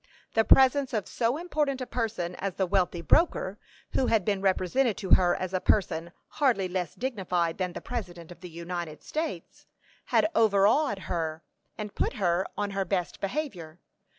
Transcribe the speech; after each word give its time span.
The 0.33 0.43
presence 0.43 0.93
of 0.93 1.07
so 1.07 1.37
important 1.37 1.79
a 1.79 1.85
person 1.85 2.33
as 2.37 2.55
the 2.55 2.65
wealthy 2.65 3.01
broker, 3.03 3.59
who 3.93 4.07
had 4.07 4.25
been 4.25 4.41
represented 4.41 4.97
to 4.97 5.11
her 5.11 5.35
as 5.35 5.53
a 5.53 5.59
person 5.61 6.11
hardly 6.27 6.67
less 6.67 6.95
dignified 6.95 7.59
than 7.59 7.73
the 7.73 7.81
President 7.81 8.31
of 8.31 8.39
the 8.39 8.49
United 8.49 9.03
States, 9.03 9.67
had 10.05 10.27
overawed 10.33 10.97
her, 11.05 11.43
and 11.77 11.93
put 11.93 12.13
her 12.13 12.47
on 12.57 12.71
her 12.71 12.83
best 12.83 13.21
behavior. 13.21 13.77